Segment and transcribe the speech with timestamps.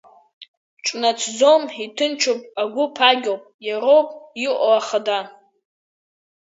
[0.85, 4.07] Ҿнаҭӡом, иҭынчуп, агәы ԥагьоуп, иароуп
[4.47, 5.19] иҟоу ахада.